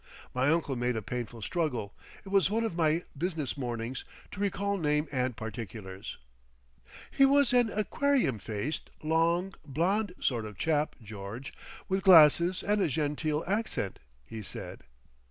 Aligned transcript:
My 0.33 0.49
uncle 0.49 0.75
made 0.75 0.95
a 0.95 1.01
painful 1.03 1.43
struggle—it 1.43 2.29
was 2.29 2.49
one 2.49 2.63
of 2.63 2.75
my 2.75 3.03
business 3.15 3.55
mornings—to 3.55 4.39
recall 4.39 4.75
name 4.79 5.07
and 5.11 5.37
particulars. 5.37 6.17
"He 7.11 7.23
was 7.23 7.53
an 7.53 7.69
aquarium 7.71 8.39
faced, 8.39 8.89
long, 9.03 9.53
blond 9.63 10.15
sort 10.19 10.47
of 10.47 10.57
chap, 10.57 10.95
George, 11.03 11.53
with 11.87 12.01
glasses 12.01 12.63
and 12.63 12.81
a 12.81 12.87
genteel 12.87 13.43
accent," 13.45 13.99
he 14.25 14.41
said. 14.41 14.81